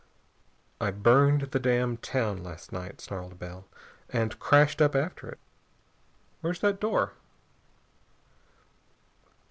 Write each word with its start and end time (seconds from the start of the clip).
"I 0.79 0.89
burned 0.89 1.41
the 1.51 1.59
damned 1.59 2.01
town 2.01 2.43
last 2.43 2.71
night," 2.71 2.99
snarled 3.01 3.37
Bell, 3.37 3.65
"and 4.09 4.39
crashed 4.39 4.81
up 4.81 4.95
after 4.95 5.29
it. 5.29 5.37
Where's 6.41 6.61
that 6.61 6.79
door?" 6.79 7.11